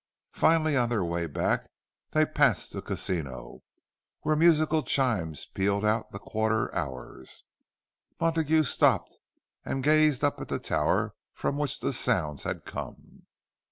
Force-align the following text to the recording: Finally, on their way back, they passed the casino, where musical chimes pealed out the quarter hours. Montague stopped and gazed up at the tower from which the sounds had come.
Finally, 0.33 0.75
on 0.75 0.89
their 0.89 1.05
way 1.05 1.27
back, 1.27 1.69
they 2.09 2.25
passed 2.25 2.73
the 2.73 2.81
casino, 2.81 3.61
where 4.21 4.35
musical 4.35 4.81
chimes 4.81 5.45
pealed 5.45 5.85
out 5.85 6.09
the 6.09 6.17
quarter 6.17 6.73
hours. 6.73 7.43
Montague 8.19 8.63
stopped 8.63 9.19
and 9.63 9.83
gazed 9.83 10.23
up 10.23 10.41
at 10.41 10.47
the 10.47 10.57
tower 10.57 11.13
from 11.35 11.55
which 11.55 11.81
the 11.81 11.93
sounds 11.93 12.45
had 12.45 12.65
come. 12.65 13.27